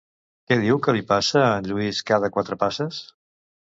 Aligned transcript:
Què 0.51 0.55
diu 0.61 0.77
que 0.87 0.95
li 0.95 1.03
passa 1.11 1.43
a 1.49 1.53
en 1.59 1.69
Lluís 1.73 2.03
cada 2.13 2.31
quatre 2.39 2.59
passes? 2.65 3.03